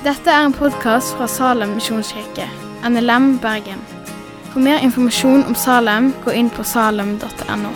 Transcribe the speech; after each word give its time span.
Dette 0.00 0.32
er 0.32 0.46
en 0.46 0.54
podkast 0.56 1.10
fra 1.12 1.26
Salem 1.28 1.74
misjonskirke, 1.76 2.46
NLM 2.88 3.34
Bergen. 3.42 3.82
For 4.48 4.62
mer 4.64 4.80
informasjon 4.80 5.42
om 5.44 5.52
Salem, 5.52 6.06
gå 6.24 6.32
inn 6.40 6.48
på 6.48 6.64
salem.no. 6.64 7.72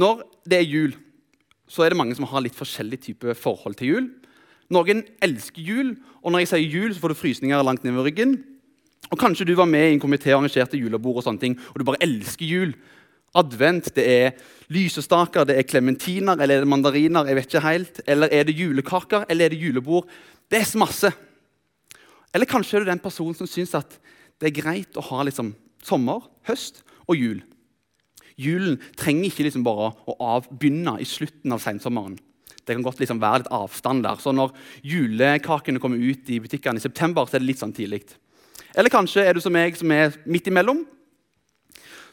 Når 0.00 0.24
det 0.48 0.62
er 0.62 0.64
jul, 0.64 0.96
så 1.68 1.84
er 1.84 1.92
det 1.92 2.00
mange 2.00 2.16
som 2.16 2.24
har 2.32 2.46
litt 2.46 2.56
forskjellig 2.56 3.02
type 3.10 3.36
forhold 3.36 3.76
til 3.76 3.92
jul. 3.92 4.08
Noen 4.72 5.04
elsker 5.20 5.60
jul, 5.60 5.92
og 6.24 6.32
når 6.32 6.46
jeg 6.46 6.54
sier 6.54 6.80
jul, 6.80 6.96
så 6.96 7.04
får 7.04 7.12
du 7.12 7.20
frysninger 7.20 7.68
langt 7.68 7.84
ned 7.84 7.92
ved 7.92 8.08
ryggen. 8.08 8.36
Og 9.12 9.20
Kanskje 9.20 9.44
du 9.44 9.52
var 9.60 9.68
med 9.68 9.90
i 9.90 9.94
en 9.98 10.00
komité 10.00 10.32
og 10.32 10.40
arrangerte 10.40 10.80
julebord, 10.80 11.20
og 11.20 11.28
sånne 11.28 11.44
ting, 11.44 11.60
og 11.74 11.76
du 11.76 11.90
bare 11.92 12.00
elsker 12.08 12.48
jul. 12.48 12.78
Advent, 13.34 13.90
det 13.96 14.04
er 14.04 14.34
lysestaker, 14.72 15.46
det 15.48 15.58
er 15.58 15.68
klementiner 15.68 16.38
eller 16.38 16.60
er 16.60 16.64
det 16.64 16.70
mandariner. 16.70 17.26
jeg 17.26 17.36
vet 17.36 17.48
ikke 17.50 17.66
helt. 17.66 18.00
Eller 18.06 18.28
er 18.32 18.44
det 18.44 18.56
julekaker 18.56 19.26
eller 19.28 19.44
er 19.44 19.54
det 19.54 19.60
julebord? 19.60 20.08
Det 20.50 20.60
er 20.60 20.68
så 20.68 20.78
masse. 20.78 21.12
Eller 22.34 22.50
kanskje 22.50 22.78
er 22.78 22.84
du 22.84 22.90
den 22.90 23.02
personen 23.02 23.34
som 23.34 23.46
syns 23.46 23.74
at 23.74 23.98
det 24.40 24.50
er 24.50 24.62
greit 24.62 24.96
å 24.98 25.04
ha 25.10 25.22
liksom 25.26 25.54
sommer, 25.84 26.24
høst 26.48 26.82
og 27.06 27.16
jul. 27.16 27.42
Julen 28.40 28.80
trenger 28.98 29.28
ikke 29.28 29.46
liksom 29.46 29.64
bare 29.66 29.92
å 30.10 30.16
avbegynne 30.34 30.96
i 30.98 31.06
slutten 31.06 31.54
av 31.54 31.62
sensommeren. 31.62 32.16
Det 32.64 32.74
kan 32.74 32.84
godt 32.84 33.00
liksom 33.02 33.20
være 33.22 33.42
litt 33.42 33.52
avstand 33.54 34.04
der. 34.06 34.18
Så 34.18 34.32
når 34.34 34.54
julekakene 34.82 35.80
kommer 35.82 36.00
ut 36.00 36.30
i 36.32 36.40
butikkene 36.42 36.80
i 36.80 36.82
september, 36.82 37.28
så 37.28 37.36
er 37.36 37.44
det 37.44 37.50
litt 37.50 37.60
sånn 37.60 37.74
tidlig. 37.76 38.02
Eller 38.74 38.90
kanskje 38.90 39.22
er 39.22 39.36
du 39.36 39.42
som 39.44 39.54
meg, 39.54 39.76
som 39.78 39.92
er 39.94 40.16
midt 40.26 40.48
imellom. 40.50 40.82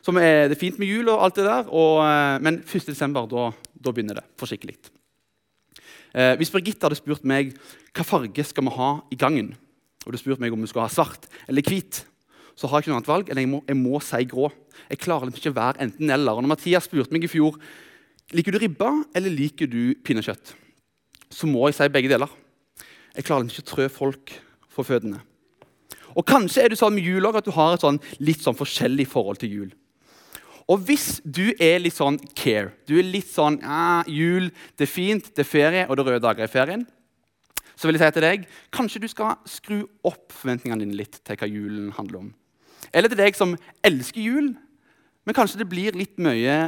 Som 0.02 0.18
er, 0.18 0.48
det 0.50 0.58
er 0.58 0.62
fint 0.62 0.80
med 0.82 0.90
jul, 0.90 1.10
og 1.14 1.22
alt 1.26 1.38
det 1.38 1.46
der, 1.46 1.68
og, 1.70 2.02
eh, 2.06 2.38
men 2.42 2.62
1. 2.66 2.88
desember 2.90 3.28
da, 3.30 3.52
da 3.78 3.94
begynner 3.94 4.18
det 4.18 4.26
for 4.40 4.50
skikkelig. 4.50 4.78
Eh, 6.12 6.34
hvis 6.40 6.52
Birgitte 6.52 6.88
hadde 6.88 7.00
spurt 7.00 7.28
meg 7.28 7.54
hva 7.96 8.06
farge 8.08 8.44
skal 8.48 8.66
vi 8.68 8.74
ha 8.76 8.94
i 9.14 9.20
gangen, 9.20 9.54
og 10.06 10.12
du 10.14 10.20
spurt 10.20 10.42
meg 10.42 10.54
om 10.54 10.64
vi 10.64 10.72
skulle 10.72 10.88
ha 10.88 10.92
svart 10.92 11.28
eller 11.48 11.64
hvit, 11.64 12.02
så 12.58 12.68
har 12.68 12.80
jeg 12.80 12.86
ikke 12.86 12.92
noe 12.92 13.00
annet 13.00 13.12
valg 13.12 13.30
eller 13.30 13.46
jeg 13.46 13.52
må, 13.52 13.62
jeg 13.70 13.78
må 13.80 14.02
si 14.04 14.26
grå. 14.30 14.50
Jeg 14.90 15.02
klarer 15.02 15.30
liksom 15.30 15.40
ikke 15.40 15.54
å 15.54 15.60
være 15.62 15.84
enten-eller. 15.86 16.36
Og 16.36 16.44
når 16.44 16.52
Mathias 16.52 16.88
spurte 16.90 17.14
meg 17.16 17.26
i 17.26 17.32
fjor 17.32 17.58
liker 18.36 18.54
du 18.54 18.60
ribba 18.62 18.92
eller 19.18 19.34
liker 19.34 19.70
du 19.72 19.96
pinnekjøtt, 20.06 20.54
så 21.32 21.48
må 21.48 21.64
jeg 21.70 21.78
si 21.78 21.90
begge 21.94 22.12
deler. 22.12 22.32
Jeg 23.16 23.28
klarer 23.28 23.46
liksom 23.46 23.62
ikke 23.62 23.68
å 23.68 23.72
trø 23.72 23.88
folk 23.92 24.34
for 24.72 24.88
føttene. 24.88 25.22
Og 26.12 26.28
Kanskje 26.28 26.66
er 26.66 26.72
det 26.72 26.80
sånn 26.80 26.96
med 26.96 27.08
jul 27.08 27.24
også, 27.24 27.40
at 27.40 27.48
du 27.48 27.56
har 27.56 27.76
et 27.76 27.84
sånn, 27.84 28.00
litt 28.20 28.44
sånn 28.44 28.58
forskjellig 28.58 29.08
forhold 29.12 29.40
til 29.42 29.56
jul. 29.56 29.72
Og 30.70 30.82
hvis 30.88 31.20
du 31.26 31.52
er 31.62 31.82
litt 31.82 31.98
sånn 31.98 32.20
care, 32.38 32.72
du 32.88 32.98
er 33.00 33.08
litt 33.08 33.30
sånn 33.32 33.60
ah, 33.66 34.04
jul, 34.10 34.50
det 34.78 34.86
er 34.88 34.92
fint, 34.92 35.32
det 35.36 35.44
er 35.46 35.50
ferie, 35.50 35.86
og 35.88 35.98
det 35.98 36.04
er 36.04 36.12
røde 36.12 36.26
dager 36.26 36.46
i 36.46 36.52
ferien, 36.52 36.84
så 37.76 37.90
vil 37.90 37.98
jeg 37.98 38.04
si 38.04 38.16
til 38.18 38.26
deg 38.28 38.44
kanskje 38.74 39.02
du 39.02 39.08
skal 39.10 39.40
skru 39.50 39.80
opp 40.06 40.36
forventningene 40.36 40.84
dine 40.84 41.00
litt 41.00 41.18
til 41.26 41.40
hva 41.40 41.50
julen 41.50 41.90
handler 41.98 42.28
om. 42.28 42.30
Eller 42.94 43.10
til 43.10 43.22
deg 43.22 43.38
som 43.38 43.56
elsker 43.86 44.22
jul, 44.22 44.52
men 45.26 45.38
kanskje 45.38 45.62
det 45.62 45.70
blir 45.70 45.98
litt 45.98 46.22
mye 46.22 46.60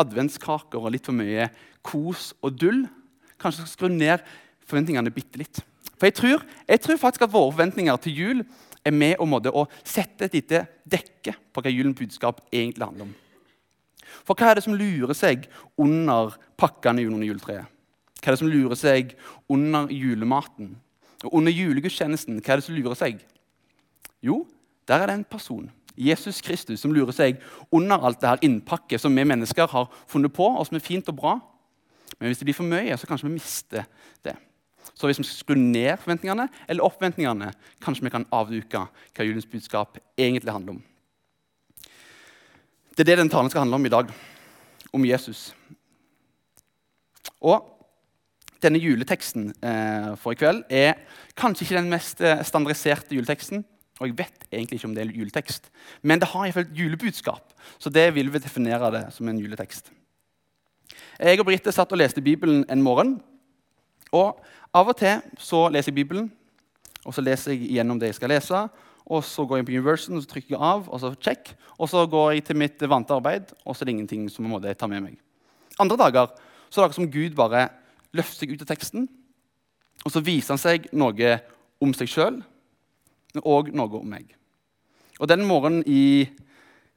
adventskaker 0.00 0.80
og 0.80 0.94
litt 0.94 1.08
for 1.08 1.16
mye 1.16 1.50
kos 1.84 2.30
og 2.40 2.56
dull. 2.56 2.86
Kanskje 3.40 3.66
du 3.66 3.68
skal 3.68 3.90
skru 3.90 3.92
ned 3.92 4.24
forventningene 4.64 5.12
bitte 5.12 5.40
litt. 5.40 5.60
For 5.98 6.08
jeg 6.08 6.16
tror, 6.18 6.44
jeg 6.68 6.82
tror 6.82 7.00
faktisk 7.00 7.26
at 7.26 7.34
våre 7.34 7.52
forventninger 7.52 8.00
til 8.02 8.16
jul 8.16 8.44
er 8.82 8.94
med 8.96 9.20
å, 9.22 9.66
sette 9.84 10.26
et 10.26 10.38
lite 10.40 10.64
dekke 10.88 11.36
på 11.52 11.62
hva 11.62 11.70
julens 11.70 11.98
budskap 11.98 12.40
egentlig 12.50 12.88
handler 12.88 13.10
om. 13.10 13.12
For 14.22 14.38
hva 14.38 14.50
er 14.50 14.58
det 14.58 14.64
som 14.66 14.76
lurer 14.76 15.16
seg 15.16 15.48
under 15.80 16.36
pakkene 16.60 17.04
under 17.08 17.26
juletreet? 17.26 17.68
Hva 18.22 18.30
er 18.30 18.36
det 18.36 18.42
som 18.42 18.50
lurer 18.50 18.78
seg 18.78 19.14
under 19.50 19.90
julematen? 19.90 20.76
Og 21.24 21.38
under 21.38 21.54
julegudstjenesten, 21.54 22.40
hva 22.42 22.54
er 22.54 22.60
det 22.60 22.66
som 22.66 22.76
lurer 22.76 22.98
seg? 22.98 23.22
Jo, 24.22 24.44
der 24.88 25.02
er 25.02 25.10
det 25.10 25.16
en 25.20 25.24
person, 25.26 25.70
Jesus 25.96 26.40
Kristus, 26.40 26.80
som 26.80 26.92
lurer 26.94 27.12
seg 27.14 27.42
under 27.74 28.00
alt 28.00 28.20
det 28.22 28.30
her 28.30 28.44
innpakket 28.46 29.02
som 29.02 29.16
vi 29.16 29.24
mennesker 29.26 29.68
har 29.68 29.90
funnet 30.08 30.32
på, 30.32 30.46
og 30.46 30.66
som 30.66 30.78
er 30.78 30.84
fint 30.84 31.10
og 31.10 31.18
bra. 31.18 31.34
Men 32.18 32.30
hvis 32.30 32.40
det 32.40 32.48
blir 32.48 32.56
for 32.56 32.68
mye, 32.68 32.96
så 32.96 33.08
kanskje 33.08 33.28
vi 33.28 33.36
mister 33.36 33.84
det. 34.24 34.36
Så 34.94 35.08
hvis 35.08 35.18
vi 35.18 35.26
skrur 35.26 35.58
ned 35.58 35.96
forventningene 36.02 36.48
eller 36.68 36.84
opp 36.84 36.98
forventningene, 36.98 37.52
kanskje 37.82 38.06
vi 38.06 38.12
kan 38.14 38.26
avduke 38.34 38.86
hva 38.86 39.26
julens 39.26 39.48
budskap 39.48 39.98
egentlig 40.18 40.52
handler 40.52 40.76
om. 40.76 40.82
Det 42.92 43.06
er 43.06 43.14
det 43.14 43.22
den 43.22 43.30
talen 43.32 43.48
skal 43.50 43.64
handle 43.64 43.78
om 43.80 43.86
i 43.86 43.92
dag. 43.92 44.10
Om 44.92 45.04
Jesus. 45.08 45.54
Og 47.40 47.64
denne 48.62 48.78
juleteksten 48.78 49.48
eh, 49.64 50.12
for 50.20 50.34
i 50.34 50.38
kveld 50.38 50.60
er 50.70 51.00
kanskje 51.38 51.64
ikke 51.64 51.78
den 51.78 51.88
mest 51.90 52.20
eh, 52.20 52.42
standardiserte 52.44 53.16
juleteksten. 53.16 53.64
Og 54.00 54.10
jeg 54.10 54.18
vet 54.18 54.46
egentlig 54.52 54.76
ikke 54.78 54.90
om 54.90 54.94
det 54.94 55.06
er 55.06 55.16
juletekst, 55.16 55.70
men 56.02 56.20
det 56.20 56.28
har 56.32 56.44
iallfall 56.44 56.66
et 56.66 56.76
julebudskap. 56.76 57.52
Så 57.78 57.90
det 57.90 58.10
vil 58.14 58.32
vi 58.32 58.40
definere 58.42 58.90
det 58.92 59.02
som 59.14 59.28
en 59.28 59.40
juletekst. 59.40 59.92
Jeg 61.20 61.40
og 61.40 61.46
Britte 61.46 61.72
satt 61.72 61.92
og 61.92 62.00
leste 62.00 62.22
Bibelen 62.24 62.64
en 62.68 62.82
morgen. 62.82 63.20
Og 64.12 64.40
av 64.74 64.88
og 64.88 64.96
til 64.98 65.22
så 65.40 65.68
leser 65.72 65.92
jeg 65.92 66.02
Bibelen, 66.02 66.32
og 67.06 67.14
så 67.14 67.24
leser 67.24 67.54
jeg 67.54 67.70
gjennom 67.78 68.00
det 68.00 68.12
jeg 68.12 68.20
skal 68.20 68.34
lese. 68.34 68.66
Og 69.10 69.24
så 69.26 69.44
går 69.46 69.60
jeg 69.60 69.66
på 69.66 69.74
Universen 69.74 70.16
og 70.16 70.24
så 70.24 70.30
trykker 70.30 70.54
jeg 70.54 70.62
av, 70.62 70.86
og 70.88 71.00
så 71.02 71.12
check. 71.18 71.54
Og 71.78 71.90
så 71.90 72.04
går 72.06 72.32
jeg 72.36 72.44
til 72.46 72.58
mitt 72.60 72.84
vante 72.88 73.14
arbeid, 73.14 73.50
og 73.64 73.74
så 73.74 73.82
er 73.82 73.90
det 73.90 73.96
ingenting 73.96 74.28
som 74.30 74.46
jeg 74.52 74.78
tar 74.78 74.90
med 74.92 75.06
meg. 75.08 75.16
Andre 75.82 75.98
dager 75.98 76.30
så 76.70 76.82
er 76.82 76.90
det 76.90 76.98
som 76.98 77.10
Gud 77.10 77.34
bare 77.36 77.68
løfter 78.14 78.44
seg 78.44 78.54
ut 78.54 78.62
av 78.64 78.70
teksten, 78.70 79.08
og 80.02 80.12
så 80.12 80.22
viser 80.24 80.54
han 80.54 80.60
seg 80.60 80.88
noe 80.92 81.34
om 81.82 81.92
seg 81.96 82.10
sjøl, 82.10 82.40
og 83.42 83.70
noe 83.72 84.00
om 84.00 84.08
meg. 84.08 84.34
Og 85.20 85.28
Den 85.28 85.46
morgenen 85.46 85.84
i 85.86 86.28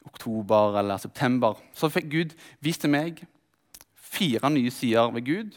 oktober 0.06 0.78
eller 0.80 1.00
september 1.02 1.58
så 1.76 1.90
fikk 1.92 2.08
Gud 2.12 2.34
vist 2.64 2.82
til 2.84 2.92
meg 2.92 3.22
fire 4.16 4.50
nye 4.52 4.72
sider 4.72 5.10
ved 5.14 5.26
Gud 5.26 5.56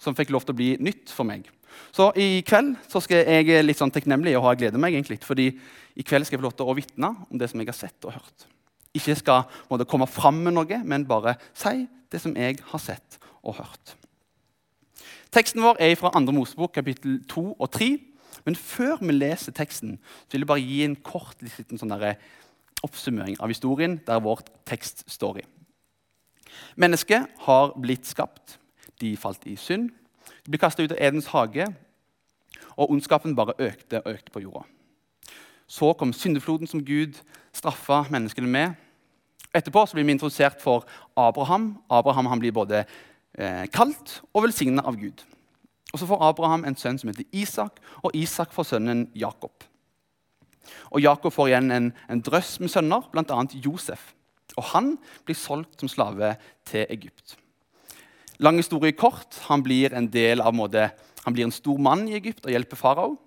som 0.00 0.16
fikk 0.16 0.32
lov 0.32 0.46
til 0.46 0.54
å 0.54 0.60
bli 0.60 0.70
nytt 0.80 1.12
for 1.12 1.28
meg. 1.28 1.46
Så 1.90 2.10
i 2.18 2.42
kveld 2.46 2.76
så 2.90 3.02
skal 3.02 3.24
jeg 3.26 3.64
litt 3.64 3.78
sånn 3.78 3.92
takknemlig 3.94 4.36
og 4.38 4.46
ha 4.48 4.56
glede 4.58 4.78
meg. 4.78 4.94
egentlig, 4.94 5.20
fordi 5.26 5.50
i 5.96 6.06
kveld 6.06 6.26
skal 6.26 6.36
jeg 6.36 6.42
få 6.42 6.48
lov 6.48 6.56
til 6.58 6.70
å 6.70 6.76
vitne 6.78 7.14
om 7.28 7.38
det 7.38 7.50
som 7.50 7.60
jeg 7.60 7.70
har 7.70 7.78
sett 7.78 8.06
og 8.06 8.14
hørt. 8.14 8.46
Ikke 8.94 9.16
skal 9.18 9.46
måtte 9.70 9.86
komme 9.86 10.06
fram 10.10 10.42
med 10.44 10.54
noe, 10.54 10.82
men 10.84 11.06
bare 11.06 11.36
si 11.54 11.86
det 12.10 12.20
som 12.22 12.34
jeg 12.36 12.58
har 12.72 12.82
sett 12.82 13.18
og 13.42 13.58
hørt. 13.60 13.96
Teksten 15.30 15.62
vår 15.62 15.78
er 15.78 15.94
fra 15.98 16.10
2. 16.10 16.32
Mosebok 16.34 16.74
kapittel 16.74 17.20
2 17.30 17.44
og 17.52 17.70
3. 17.70 17.92
Men 18.46 18.56
før 18.56 18.98
vi 19.02 19.14
leser 19.14 19.54
teksten, 19.54 19.98
så 20.26 20.34
vil 20.34 20.42
jeg 20.44 20.50
bare 20.50 20.64
gi 20.64 20.82
en 20.84 20.96
kort 20.96 21.42
liten 21.44 21.78
sånn 21.78 21.94
oppsummering 22.80 23.36
av 23.38 23.52
historien 23.52 23.98
der 24.06 24.22
vårt 24.24 24.48
tekst 24.66 25.04
står 25.10 25.42
i. 25.42 25.46
Mennesket 26.80 27.28
har 27.46 27.74
blitt 27.78 28.08
skapt. 28.08 28.58
De 29.00 29.14
falt 29.16 29.46
i 29.48 29.56
synd. 29.60 29.90
De 30.44 30.52
ble 30.52 30.60
kasta 30.60 30.84
ut 30.84 30.92
av 30.92 31.00
Edens 31.00 31.30
hage, 31.32 31.66
og 32.76 32.90
ondskapen 32.90 33.36
bare 33.36 33.56
økte 33.58 34.02
og 34.02 34.14
økte 34.14 34.34
på 34.34 34.42
jorda. 34.44 34.64
Så 35.70 35.92
kom 35.94 36.12
syndefloden 36.12 36.66
som 36.66 36.84
Gud 36.84 37.20
straffa 37.54 38.02
menneskene 38.10 38.48
med. 38.50 38.78
Etterpå 39.54 39.84
blir 39.92 40.06
vi 40.06 40.14
introdusert 40.14 40.62
for 40.62 40.86
Abraham. 41.16 41.76
Abraham 41.90 42.38
blir 42.38 42.52
både 42.52 42.84
eh, 43.34 43.66
kalt 43.70 44.20
og 44.34 44.44
velsigna 44.46 44.82
av 44.86 44.98
Gud. 44.98 45.22
Og 45.92 45.98
Så 45.98 46.06
får 46.06 46.22
Abraham 46.22 46.64
en 46.64 46.76
sønn 46.76 46.98
som 46.98 47.10
heter 47.10 47.26
Isak, 47.32 47.80
og 48.02 48.14
Isak 48.14 48.52
får 48.54 48.68
sønnen 48.70 49.08
Jakob. 49.14 49.64
Og 50.90 51.02
Jakob 51.02 51.32
får 51.32 51.50
igjen 51.50 51.70
en, 51.74 51.92
en 52.10 52.22
drøss 52.22 52.60
med 52.60 52.70
sønner, 52.70 53.06
bl.a. 53.10 53.42
Josef. 53.64 54.12
Og 54.56 54.64
Han 54.74 54.96
blir 55.24 55.38
solgt 55.38 55.80
som 55.80 55.90
slave 55.90 56.36
til 56.66 56.86
Egypt. 56.90 57.39
Lang 58.40 58.56
historie 58.56 58.96
kort. 58.96 59.36
Han 59.50 59.62
blir 59.62 59.92
en 59.92 60.08
av 60.40 60.54
måte, 60.54 60.90
han 61.24 61.34
blir 61.34 61.44
en 61.44 61.52
stor 61.52 61.78
mann 61.78 62.08
i 62.08 62.16
Egypt 62.16 62.46
og 62.46 62.52
hjelper 62.52 62.76
farao. 62.76 63.18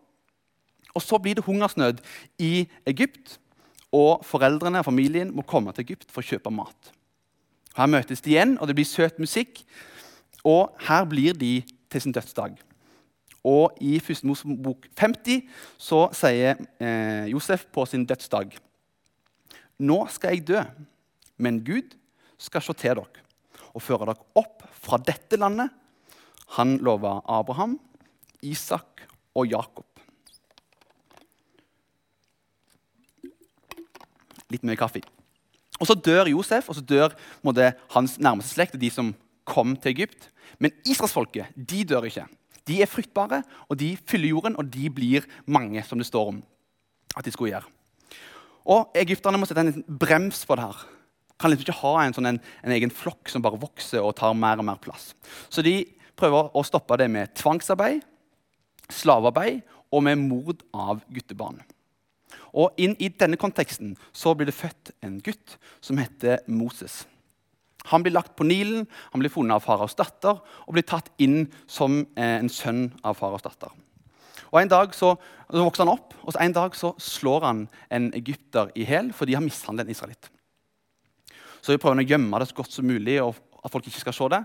Og 0.94 1.02
Så 1.02 1.18
blir 1.18 1.36
det 1.36 1.46
hungersnød 1.46 2.02
i 2.40 2.68
Egypt, 2.86 3.40
og 3.92 4.26
foreldrene 4.26 4.80
og 4.80 4.86
familien 4.86 5.34
må 5.34 5.42
komme 5.42 5.72
til 5.74 5.86
Egypt 5.86 6.10
for 6.12 6.22
å 6.22 6.26
kjøpe 6.26 6.50
mat. 6.50 6.92
Her 7.78 7.90
møtes 7.90 8.22
de 8.22 8.34
igjen, 8.34 8.58
og 8.60 8.68
det 8.68 8.76
blir 8.76 8.86
søt 8.86 9.20
musikk. 9.20 9.64
Og 10.44 10.74
her 10.88 11.06
blir 11.06 11.34
de 11.34 11.64
til 11.90 12.02
sin 12.02 12.14
dødsdag. 12.14 12.58
Og 13.44 13.78
I 13.82 13.98
1. 13.98 14.24
Mosebok 14.24 14.88
50 14.98 15.44
så 15.78 16.08
sier 16.16 16.58
eh, 16.80 17.30
Josef 17.30 17.66
på 17.76 17.86
sin 17.86 18.06
dødsdag 18.08 18.56
Nå 19.84 19.98
skal 20.14 20.32
jeg 20.32 20.46
dø, 20.48 20.62
men 21.38 21.60
Gud 21.66 21.98
skal 22.40 22.64
se 22.64 22.74
til 22.78 23.02
dere 23.02 23.24
og 23.74 23.82
føre 23.82 24.10
dere 24.10 24.28
opp 24.40 24.64
fra 24.84 25.00
dette 25.02 25.40
landet. 25.40 25.72
Han 26.58 26.78
lova 26.86 27.20
Abraham, 27.26 27.78
Isak 28.46 29.06
og 29.34 29.50
Jakob. 29.50 29.88
Litt 34.54 34.66
mye 34.68 34.78
kaffe. 34.78 35.02
Og 35.82 35.88
Så 35.90 35.96
dør 35.98 36.30
Josef, 36.30 36.70
og 36.70 36.76
så 36.78 36.82
dør 36.82 37.16
måtte, 37.44 37.74
hans 37.92 38.20
nærmeste 38.20 38.54
slekt, 38.54 38.76
og 38.76 38.82
de 38.82 38.90
som 38.94 39.14
kom 39.44 39.76
til 39.76 39.92
Egypt. 39.92 40.30
Men 40.60 40.72
israelsfolket 40.86 41.52
de 41.58 41.84
dør 41.84 42.06
ikke. 42.08 42.28
De 42.68 42.82
er 42.82 42.88
fruktbare, 42.88 43.42
og 43.68 43.80
de 43.80 43.98
fyller 44.08 44.30
jorden, 44.30 44.56
og 44.56 44.70
de 44.72 44.90
blir 44.90 45.26
mange, 45.46 45.84
som 45.84 45.98
det 45.98 46.08
står 46.08 46.28
om 46.28 46.44
at 47.18 47.26
de 47.26 47.32
skulle 47.32 47.52
gjøre. 47.52 47.68
Og 48.66 48.94
Egypterne 48.96 49.38
må 49.38 49.46
sette 49.50 49.66
en 49.66 49.84
brems 49.88 50.46
på 50.48 50.56
det 50.56 50.64
her. 50.70 50.86
Kan 51.44 51.52
liksom 51.52 51.68
ikke 51.68 51.82
ha 51.82 51.94
en, 52.06 52.16
sånn 52.16 52.30
en, 52.30 52.40
en, 52.64 52.72
egen 52.72 52.94
flokk 52.94 53.28
som 53.28 53.44
bare 53.44 53.60
vokser 53.60 54.00
og 54.00 54.16
tar 54.16 54.32
mer 54.32 54.62
og 54.64 54.68
mer 54.70 54.80
plass. 54.80 55.10
Så 55.52 55.60
de 55.66 55.82
prøver 56.16 56.54
å 56.56 56.64
stoppe 56.64 56.96
det 57.02 57.10
med 57.12 57.34
tvangsarbeid, 57.36 58.00
slavearbeid 58.88 59.60
og 59.92 60.06
med 60.08 60.22
mord 60.24 60.64
av 60.72 61.04
guttebarn. 61.12 61.60
Og 62.56 62.80
inn 62.80 62.94
i 63.02 63.10
denne 63.12 63.36
konteksten 63.42 63.98
så 64.16 64.32
blir 64.38 64.48
det 64.48 64.56
født 64.56 64.94
en 65.04 65.18
gutt 65.26 65.58
som 65.84 66.00
heter 66.00 66.46
Moses. 66.48 67.02
Han 67.92 68.06
blir 68.06 68.16
lagt 68.16 68.38
på 68.40 68.48
Nilen, 68.48 68.86
han 69.12 69.20
blir 69.20 69.34
funnet 69.34 69.58
av 69.58 69.66
faraos 69.66 69.98
datter 70.00 70.40
og 70.40 70.76
blir 70.76 70.86
tatt 70.88 71.10
inn 71.20 71.50
som 71.68 72.06
eh, 72.16 72.38
en 72.40 72.52
sønn 72.52 72.86
av 73.04 73.18
faraos 73.20 73.44
datter. 73.44 73.74
Og 74.54 74.62
En 74.62 74.70
dag 74.70 74.94
så, 74.96 75.16
så, 75.50 75.64
vokser 75.66 75.84
han 75.84 75.96
opp, 75.98 76.14
og 76.24 76.38
en 76.40 76.56
dag 76.56 76.76
så 76.78 76.94
slår 77.02 77.44
han 77.50 77.66
en 77.92 78.12
egypter 78.16 78.70
i 78.78 78.86
hjel 78.88 79.12
fordi 79.18 79.36
han 79.36 79.44
mishandler 79.50 79.84
en 79.84 79.92
israelitt. 79.92 80.30
Så 81.64 81.72
vi 81.72 81.80
prøver 81.80 82.04
å 82.04 82.08
gjemme 82.08 82.40
det 82.42 82.50
så 82.50 82.58
godt 82.58 82.76
som 82.76 82.88
mulig, 82.88 83.22
og 83.24 83.38
at 83.64 83.72
folk 83.72 83.88
ikke 83.88 84.04
skal 84.04 84.18
se 84.18 84.30
det. 84.34 84.42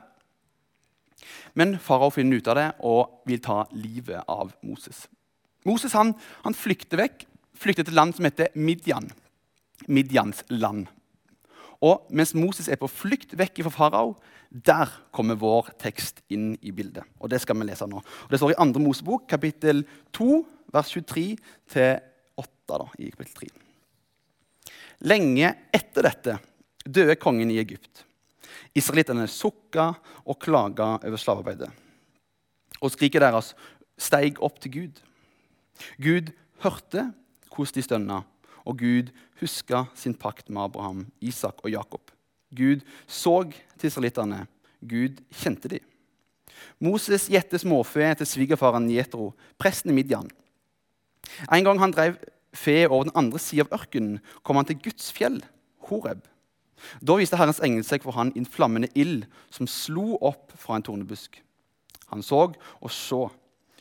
Men 1.59 1.75
farao 1.83 2.13
finner 2.15 2.39
ut 2.39 2.51
av 2.51 2.59
det 2.59 2.69
og 2.87 3.27
vil 3.27 3.41
ta 3.43 3.65
livet 3.75 4.23
av 4.31 4.53
Moses. 4.63 5.09
Moses 5.67 5.97
han, 5.99 6.15
han 6.45 6.55
flykter 6.55 7.03
vekk 7.03 7.27
flykter 7.59 7.87
til 7.87 7.95
et 7.95 7.99
land 7.99 8.15
som 8.17 8.29
heter 8.29 8.55
Midian. 8.55 9.09
Midians 9.91 10.45
land. 10.53 10.87
Og 11.85 12.09
mens 12.11 12.35
Moses 12.35 12.69
er 12.71 12.79
på 12.81 12.91
flukt 12.91 13.37
vekk 13.39 13.63
fra 13.67 13.75
farao, 13.75 14.17
der 14.51 14.91
kommer 15.15 15.39
vår 15.39 15.73
tekst 15.79 16.23
inn 16.33 16.53
i 16.63 16.73
bildet. 16.75 17.07
Og 17.21 17.31
Det 17.31 17.41
skal 17.43 17.59
vi 17.59 17.69
lese 17.69 17.87
nå. 17.87 17.99
Og 17.99 18.31
det 18.31 18.41
står 18.41 18.55
i 18.55 18.59
2. 18.59 18.83
Mosebok, 18.83 19.29
kapittel 19.29 19.85
2, 20.17 20.29
vers 20.73 20.91
23 20.91 21.27
8. 22.39 22.79
i 22.99 23.11
kapittel 23.11 23.35
3. 23.35 23.49
Lenge 25.07 25.53
etter 25.75 26.03
dette 26.03 26.39
døde 26.89 27.17
kongen 27.21 27.51
i 27.53 27.61
Egypt. 27.61 28.05
Israelittene 28.77 29.27
sukka 29.31 29.93
og 30.25 30.39
klaga 30.41 30.97
over 30.99 31.21
slavearbeidet. 31.21 31.71
Og 32.81 32.93
skriket 32.95 33.25
deres 33.25 33.55
steig 33.99 34.39
opp 34.45 34.61
til 34.63 34.75
Gud. 34.75 35.01
Gud 36.01 36.33
hørte 36.63 37.11
hvordan 37.53 37.75
de 37.75 37.83
stønna, 37.83 38.21
og 38.65 38.79
Gud 38.79 39.11
huska 39.41 39.85
sin 39.99 40.15
pakt 40.15 40.51
med 40.51 40.69
Abraham, 40.69 41.07
Isak 41.21 41.65
og 41.65 41.73
Jakob. 41.73 42.13
Gud 42.55 42.85
så 43.07 43.43
til 43.79 43.91
israelittene. 43.91 44.47
Gud 44.81 45.19
kjente 45.35 45.71
de. 45.73 45.81
Moses 46.79 47.27
gjette 47.31 47.59
småfe 47.59 48.15
til 48.19 48.27
svigerfaren 48.27 48.89
Jetro, 48.91 49.33
presten 49.59 49.91
i 49.91 49.97
Midian. 49.99 50.31
En 51.51 51.67
gang 51.67 51.81
han 51.83 51.95
drev 51.95 52.19
fe 52.55 52.87
over 52.89 53.09
den 53.09 53.17
andre 53.19 53.41
sida 53.43 53.67
av 53.67 53.75
ørkenen, 53.81 54.21
kom 54.43 54.59
han 54.59 54.69
til 54.69 54.79
Guds 54.87 55.11
fjell, 55.15 55.43
Horeb. 55.89 56.23
Da 57.03 57.17
viste 57.19 57.39
Herrens 57.39 57.61
engel 57.65 57.85
seg 57.87 58.05
for 58.05 58.17
han 58.17 58.33
i 58.35 58.43
en 58.43 58.49
flammende 58.49 58.91
ild 58.99 59.27
som 59.55 59.69
slo 59.71 60.17
opp 60.21 60.55
fra 60.59 60.79
en 60.79 60.87
tornebusk. 60.87 61.41
Han 62.13 62.25
så 62.25 62.47
og 62.49 62.91
så. 62.93 63.27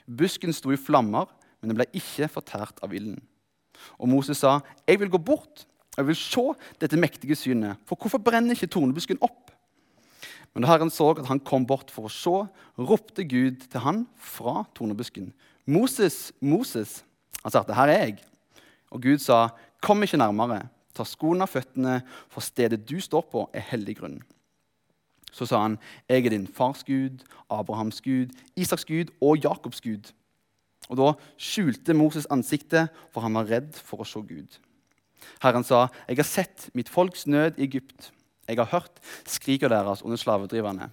Busken 0.07 0.53
sto 0.55 0.71
i 0.71 0.79
flammer, 0.79 1.27
men 1.59 1.71
den 1.71 1.79
ble 1.79 1.87
ikke 1.95 2.29
fortært 2.31 2.79
av 2.83 2.93
ilden. 2.95 3.19
Og 3.99 4.09
Moses 4.09 4.37
sa, 4.37 4.59
'Jeg 4.87 4.99
vil 4.99 5.09
gå 5.09 5.17
bort 5.17 5.65
og 5.97 5.97
jeg 5.97 6.07
vil 6.07 6.15
se 6.15 6.53
dette 6.81 6.97
mektige 6.97 7.35
synet.' 7.35 7.77
'For 7.85 7.95
hvorfor 7.95 8.17
brenner 8.17 8.53
ikke 8.53 8.67
tornebusken 8.67 9.17
opp?' 9.21 9.51
Men 10.53 10.63
da 10.63 10.69
Herren 10.69 10.89
så 10.89 11.11
at 11.17 11.25
han 11.25 11.39
kom 11.39 11.65
bort 11.65 11.91
for 11.91 12.07
å 12.07 12.09
se, 12.09 12.47
ropte 12.77 13.23
Gud 13.23 13.67
til 13.69 13.79
han 13.79 14.07
fra 14.17 14.65
tornebusken. 14.75 15.33
'Moses, 15.65 16.31
Moses.' 16.41 17.03
Han 17.43 17.51
sa, 17.51 17.63
'Her 17.63 17.89
er 17.89 18.05
jeg.' 18.05 18.23
Og 18.91 19.01
Gud 19.01 19.17
sa, 19.17 19.49
'Kom 19.81 20.03
ikke 20.03 20.17
nærmere. 20.17 20.69
Ta 20.97 21.05
skoene 21.05 21.45
av 21.45 21.53
føttene, 21.53 22.01
for 22.31 22.45
stedet 22.45 22.81
du 22.89 22.97
står 23.03 23.29
på, 23.31 23.47
er 23.53 23.65
hellig 23.71 23.99
grunn.' 24.01 24.23
Så 25.31 25.45
sa 25.45 25.61
han, 25.61 25.77
'Jeg 26.09 26.25
er 26.25 26.29
din 26.29 26.47
fars 26.47 26.83
Gud, 26.83 27.23
Abrahams 27.49 28.01
Gud, 28.01 28.33
Isaks 28.55 28.85
Gud 28.85 29.13
og 29.21 29.37
Jakobs 29.43 29.81
Gud.' 29.81 30.13
Og 30.89 30.97
Da 30.97 31.13
skjulte 31.37 31.93
Moses 31.93 32.27
ansiktet, 32.31 32.89
for 33.11 33.21
han 33.21 33.33
var 33.33 33.49
redd 33.49 33.75
for 33.75 33.97
å 33.97 34.07
se 34.07 34.19
Gud. 34.19 34.57
Herren 35.41 35.63
sa, 35.63 35.87
'Jeg 36.07 36.17
har 36.17 36.23
sett 36.23 36.69
mitt 36.73 36.89
folks 36.89 37.27
nød 37.27 37.59
i 37.59 37.63
Egypt.' 37.63 38.11
'Jeg 38.47 38.57
har 38.57 38.65
hørt 38.65 38.99
skriket 39.25 39.69
deres 39.69 40.01
under 40.01 40.17
slavedriverne.' 40.17 40.89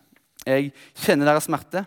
'Jeg 0.46 0.72
kjenner 0.94 1.24
deres 1.24 1.46
smerte.' 1.46 1.86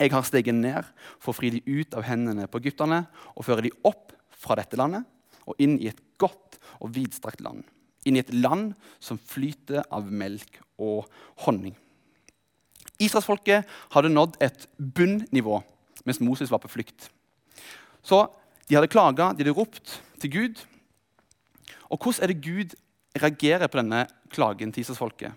'Jeg 0.00 0.10
har 0.10 0.22
steget 0.22 0.54
ned 0.54 0.84
for 1.20 1.32
å 1.32 1.36
fri 1.36 1.50
de 1.50 1.62
ut 1.66 1.94
av 1.94 2.02
hendene 2.02 2.48
på 2.48 2.58
egypterne' 2.58 3.06
'og 3.36 3.44
føre 3.44 3.62
de 3.62 3.70
opp 3.84 4.12
fra 4.30 4.54
dette 4.54 4.76
landet 4.76 5.04
og 5.46 5.58
inn 5.58 5.78
i 5.80 5.88
et 5.90 6.00
godt 6.18 6.58
og 6.80 6.94
vidstrakt 6.94 7.40
land.' 7.40 7.64
'Inn 8.04 8.16
i 8.16 8.22
et 8.24 8.34
land 8.34 8.74
som 8.98 9.18
flyter 9.18 9.84
av 9.90 10.10
melk 10.10 10.58
og 10.78 11.06
honning.' 11.46 11.76
Israelsfolket 12.98 13.66
hadde 13.94 14.10
nådd 14.12 14.38
et 14.42 14.66
bunnivå 14.78 15.62
mens 16.04 16.20
Moses 16.20 16.50
var 16.50 16.58
på 16.62 16.70
flukt. 16.70 17.10
Så 18.02 18.26
de 18.68 18.74
hadde 18.74 18.90
klaga, 18.90 19.30
de 19.32 19.44
hadde 19.44 19.54
ropt 19.54 20.02
til 20.22 20.32
Gud. 20.32 20.62
Og 21.90 21.98
hvordan 21.98 22.22
er 22.24 22.32
det 22.32 22.42
Gud 22.42 22.74
reagerer 23.22 23.70
på 23.70 23.78
denne 23.78 24.06
klagen 24.32 24.72
til 24.72 24.82
Israelsfolket? 24.82 25.32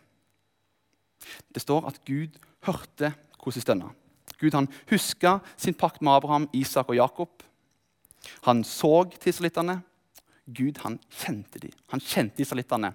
Det 1.53 1.61
står 1.61 1.87
at 1.89 2.01
Gud 2.05 2.33
hørte 2.65 3.13
hvordan 3.37 3.57
de 3.57 3.61
stønna. 3.61 3.89
Gud 4.39 4.55
han 4.57 4.69
huska 4.89 5.39
sin 5.57 5.77
pakt 5.77 6.01
med 6.01 6.17
Abraham, 6.17 6.49
Isak 6.53 6.89
og 6.89 6.97
Jakob. 6.97 7.43
Han 8.43 8.63
så 8.63 9.05
til. 9.21 9.33
Gud 10.45 10.77
han 10.83 10.99
kjente 11.09 11.61
dem. 11.61 11.73
Han 11.93 12.03
kjente 12.03 12.43
israelittene. 12.43 12.91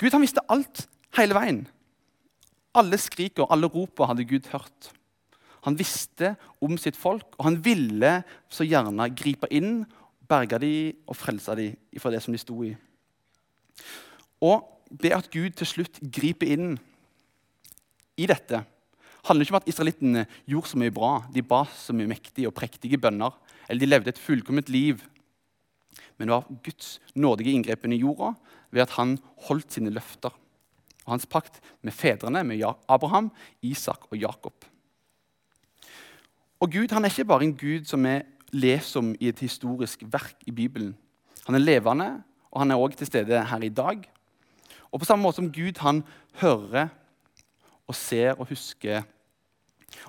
Gud 0.00 0.12
han 0.12 0.24
visste 0.24 0.44
alt 0.52 0.84
hele 1.16 1.36
veien. 1.36 1.62
Alle 2.74 2.98
skrik 2.98 3.38
og 3.40 3.52
alle 3.54 3.70
roper 3.70 4.10
hadde 4.10 4.26
Gud 4.28 4.48
hørt. 4.52 4.90
Han 5.64 5.78
visste 5.78 6.34
om 6.60 6.76
sitt 6.80 6.96
folk, 6.98 7.36
og 7.38 7.46
han 7.46 7.60
ville 7.64 8.18
så 8.52 8.66
gjerne 8.68 9.06
gripe 9.16 9.48
inn, 9.54 9.84
berge 10.28 10.58
dem 10.60 10.98
og 11.08 11.16
frelse 11.16 11.54
dem 11.56 12.00
fra 12.00 12.12
det 12.12 12.20
som 12.24 12.34
de 12.34 12.40
sto 12.40 12.58
i. 12.66 12.74
Og 14.44 14.66
det 14.90 15.14
at 15.16 15.30
Gud 15.32 15.56
til 15.56 15.68
slutt 15.68 16.00
griper 16.12 16.52
inn 16.52 16.76
i 18.20 18.28
dette, 18.28 18.60
handler 19.24 19.46
ikke 19.46 19.54
om 19.54 19.62
at 19.62 19.70
israelittene 19.70 20.26
gjorde 20.44 20.70
så 20.70 20.80
mye 20.80 20.92
bra, 20.92 21.14
de 21.32 21.42
ba 21.42 21.62
så 21.72 21.96
mye 21.96 22.10
mektige 22.10 22.50
og 22.50 22.56
prektige 22.56 23.00
bønner, 23.00 23.32
eller 23.68 23.80
de 23.80 23.88
levde 23.88 24.12
et 24.12 24.20
fullkomment 24.20 24.68
liv. 24.68 25.00
Men 26.16 26.28
det 26.28 26.34
var 26.34 26.60
Guds 26.64 27.00
nådige 27.14 27.52
inngrepen 27.52 27.92
i 27.92 28.00
jorda 28.02 28.32
ved 28.70 28.82
at 28.82 28.94
han 28.98 29.18
holdt 29.48 29.72
sine 29.72 29.92
løfter. 29.94 30.34
Og 31.04 31.12
hans 31.12 31.26
pakt 31.26 31.60
med 31.82 31.92
fedrene, 31.92 32.44
med 32.44 32.62
Abraham, 32.88 33.30
Isak 33.62 34.10
og 34.10 34.18
Jakob. 34.18 34.64
Og 36.60 36.72
Gud 36.72 36.92
han 36.92 37.04
er 37.04 37.12
ikke 37.12 37.28
bare 37.28 37.44
en 37.44 37.56
Gud 37.56 37.84
som 37.84 38.04
vi 38.04 38.20
leser 38.54 39.02
om 39.02 39.14
i 39.20 39.28
et 39.28 39.40
historisk 39.42 40.04
verk 40.06 40.36
i 40.46 40.52
Bibelen. 40.54 40.94
Han 41.46 41.54
er 41.54 41.64
levende, 41.64 42.22
og 42.50 42.60
han 42.62 42.70
er 42.70 42.80
også 42.80 43.02
til 43.02 43.06
stede 43.06 43.44
her 43.44 43.62
i 43.62 43.68
dag. 43.68 44.04
Og 44.92 45.00
på 45.00 45.08
samme 45.08 45.22
måte 45.22 45.42
som 45.42 45.52
Gud 45.52 45.80
han 45.82 46.04
hører 46.40 46.88
og 47.86 47.94
ser 47.94 48.38
og 48.38 48.48
husker 48.48 49.02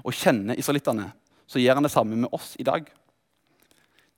og 0.03 0.13
kjenner 0.13 0.57
israelittene, 0.57 1.09
så 1.47 1.59
gjør 1.59 1.79
han 1.79 1.85
det 1.85 1.91
samme 1.93 2.15
med 2.15 2.31
oss 2.33 2.55
i 2.59 2.63
dag. 2.63 2.85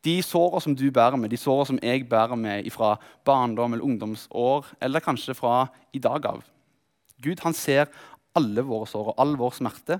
De 0.05 0.19
såra 0.23 0.61
som 0.63 0.75
du 0.77 0.85
bærer 0.93 1.17
med, 1.17 1.31
de 1.33 1.39
såra 1.39 1.65
som 1.67 1.79
jeg 1.81 2.05
bærer 2.09 2.37
med 2.39 2.69
fra 2.71 2.95
barndom 3.25 3.73
eller 3.73 3.85
ungdomsår, 3.85 4.73
eller 4.81 5.03
kanskje 5.03 5.35
fra 5.37 5.67
i 5.93 5.99
dag 5.99 6.25
av. 6.29 6.43
Gud 7.23 7.41
han 7.43 7.55
ser 7.57 7.89
alle 8.37 8.61
våre 8.61 8.87
sår 8.89 9.11
og 9.11 9.21
all 9.21 9.33
vår 9.39 9.55
smerte. 9.57 9.99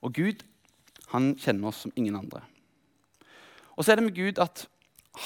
Og 0.00 0.14
Gud 0.14 0.44
han 1.10 1.32
kjenner 1.40 1.72
oss 1.72 1.82
som 1.84 1.94
ingen 1.98 2.16
andre. 2.16 2.44
Og 3.74 3.84
så 3.84 3.92
er 3.92 3.98
det 3.98 4.06
med 4.06 4.18
Gud 4.18 4.38
at 4.42 4.66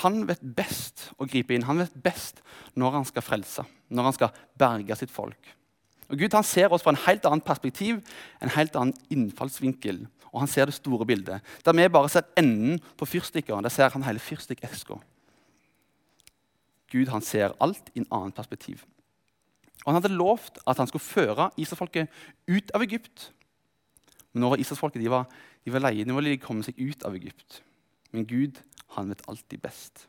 han 0.01 0.25
vet 0.29 0.41
best 0.57 1.11
å 1.21 1.29
gripe 1.29 1.53
inn. 1.55 1.67
Han 1.69 1.83
vet 1.83 1.97
best 2.05 2.41
når 2.79 2.99
han 2.99 3.07
skal 3.09 3.27
frelse, 3.27 3.67
når 3.93 4.09
han 4.09 4.17
skal 4.17 4.41
berge 4.59 4.97
sitt 4.97 5.13
folk. 5.13 5.53
Og 6.08 6.18
Gud 6.20 6.34
han 6.37 6.46
ser 6.46 6.73
oss 6.73 6.84
fra 6.84 6.92
en 6.92 7.04
helt 7.06 7.25
annen 7.28 7.44
perspektiv, 7.44 8.00
en 8.42 8.52
helt 8.52 8.76
annen 8.76 8.94
innfallsvinkel. 9.12 10.04
Og 10.32 10.42
han 10.42 10.50
ser 10.50 10.68
det 10.68 10.76
store 10.76 11.06
bildet. 11.06 11.40
Der 11.64 11.76
vi 11.76 11.88
bare 11.88 12.11
ser 12.11 12.26
enden 12.37 12.80
på 12.99 13.06
fyrstikkeren, 13.06 13.64
der 13.64 13.73
ser 13.73 13.92
han 13.94 14.04
hele 14.04 14.18
fyrstikkeska. 14.18 14.99
Gud 16.90 17.11
han 17.11 17.23
ser 17.23 17.54
alt 17.61 17.90
i 17.94 18.02
en 18.02 18.11
annen 18.11 18.32
perspektiv. 18.32 18.84
Og 19.84 19.92
Han 19.92 20.00
hadde 20.00 20.14
lovt 20.14 20.58
at 20.66 20.76
han 20.76 20.87
skulle 20.87 21.04
føre 21.04 21.50
israelsfolket 21.56 22.08
ut 22.49 22.70
av 22.75 22.82
Egypt. 22.82 23.32
Men 24.32 24.44
nå 24.44 24.50
var 24.50 24.62
israelsfolket 24.62 25.02
de 25.02 25.11
var, 25.12 25.26
de 25.64 25.73
var 25.73 25.84
leie. 25.84 26.04
Nå 26.04 26.16
ville 26.16 26.32
de 26.32 26.40
komme 26.40 26.64
seg 26.64 26.78
ut 26.80 27.04
av 27.04 27.14
Egypt. 27.14 27.61
Men 28.12 28.26
Gud 28.26 28.61
han 28.96 29.11
vet 29.11 29.25
alltid 29.28 29.61
best. 29.61 30.06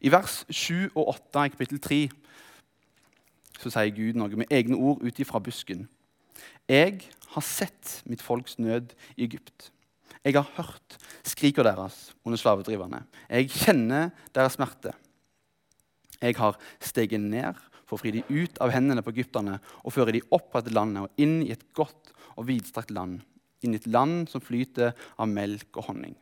I 0.00 0.10
vers 0.12 0.44
7 0.50 0.90
og 0.94 1.08
8 1.14 1.46
i 1.46 1.52
kapittel 1.54 1.80
3 1.80 2.00
så 3.60 3.72
sier 3.72 3.92
Gud 3.94 4.18
noe 4.18 4.40
med 4.40 4.50
egne 4.52 4.78
ord 4.78 5.02
ut 5.04 5.20
ifra 5.20 5.40
busken. 5.42 5.86
Jeg 6.70 7.02
har 7.34 7.44
sett 7.44 8.00
mitt 8.08 8.22
folks 8.24 8.58
nød 8.58 8.94
i 9.16 9.26
Egypt. 9.26 9.70
Jeg 10.24 10.36
har 10.36 10.48
hørt 10.56 10.98
skriket 11.24 11.64
deres 11.64 12.12
under 12.24 12.40
slavedriverne. 12.40 13.04
Jeg 13.28 13.50
kjenner 13.52 14.10
deres 14.34 14.58
smerte. 14.58 14.92
Jeg 16.20 16.36
har 16.36 16.58
steget 16.84 17.20
ned 17.20 17.56
for 17.88 17.96
å 17.96 18.00
fri 18.02 18.12
de 18.14 18.24
ut 18.28 18.60
av 18.62 18.72
hendene 18.74 19.02
på 19.02 19.12
egypterne 19.14 19.58
og 19.82 19.94
føre 19.94 20.14
de 20.14 20.22
opp 20.30 20.54
av 20.58 20.68
landet 20.70 21.06
og 21.06 21.22
inn 21.22 21.40
i 21.42 21.52
et 21.54 21.64
godt 21.76 22.12
og 22.36 22.46
vidstrakt 22.50 22.92
land, 22.94 23.20
inn 23.64 23.74
i 23.74 23.80
et 23.80 23.88
land 23.90 24.28
som 24.30 24.44
flyter 24.44 24.92
av 25.16 25.30
melk 25.32 25.80
og 25.80 25.88
honning. 25.88 26.14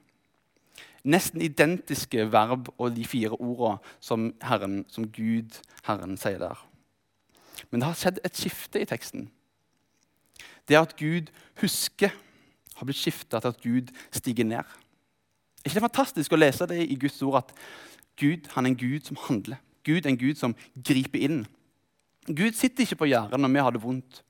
Nesten 1.09 1.43
identiske 1.45 2.27
verb 2.33 2.71
og 2.77 2.95
de 2.97 3.05
fire 3.07 3.37
ordene 3.39 3.79
som, 4.03 4.31
Herren, 4.45 4.83
som 4.91 5.07
Gud, 5.15 5.59
Herren, 5.87 6.17
sier 6.21 6.41
der. 6.43 6.65
Men 7.71 7.81
det 7.81 7.89
har 7.89 7.99
skjedd 7.99 8.21
et 8.25 8.39
skifte 8.39 8.81
i 8.81 8.89
teksten. 8.89 9.29
Det 10.69 10.79
at 10.79 10.97
Gud 10.97 11.33
husker, 11.63 12.13
har 12.79 12.87
blitt 12.87 13.01
skifta 13.01 13.41
til 13.41 13.49
at 13.49 13.63
Gud 13.63 13.89
stiger 14.15 14.47
ned. 14.47 14.63
Er 14.63 15.67
ikke 15.67 15.81
det 15.81 15.87
fantastisk 15.89 16.33
å 16.33 16.39
lese 16.39 16.69
det 16.71 16.85
i 16.87 16.99
Guds 17.01 17.19
ord 17.27 17.41
at 17.41 17.55
Gud 18.19 18.47
han 18.55 18.67
er 18.67 18.71
en 18.71 18.79
Gud 18.79 19.09
som 19.09 19.19
handler? 19.27 19.59
Gud 19.85 20.05
er 20.05 20.13
en 20.13 20.21
Gud 20.21 20.39
som 20.39 20.55
griper 20.77 21.25
inn. 21.25 21.43
Gud 22.29 22.55
sitter 22.55 22.85
ikke 22.85 23.01
på 23.03 23.11
gjerdet 23.11 23.41
når 23.41 23.55
vi 23.55 23.65
har 23.65 23.75
det 23.75 23.83
vondt. 23.83 24.23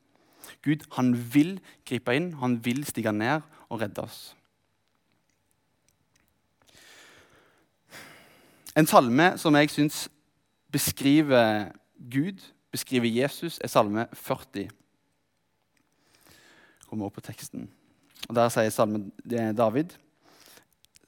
Gud 0.65 0.87
han 0.97 1.13
vil 1.35 1.59
gripe 1.87 2.15
inn, 2.17 2.33
han 2.41 2.59
vil 2.65 2.85
stige 2.89 3.13
ned 3.13 3.45
og 3.69 3.83
redde 3.83 4.03
oss. 4.03 4.19
En 8.79 8.87
salme 8.87 9.33
som 9.37 9.57
jeg 9.59 9.73
syns 9.75 10.07
beskriver 10.73 11.73
Gud, 11.99 12.39
beskriver 12.73 13.09
Jesus, 13.11 13.59
er 13.63 13.71
salme 13.71 14.07
40. 14.13 14.69
Kommer 16.89 17.09
opp 17.09 17.19
på 17.19 17.25
teksten. 17.25 17.69
Og 18.29 18.35
Der 18.35 18.51
sier 18.53 18.71
salme 18.75 19.11
David, 19.25 19.95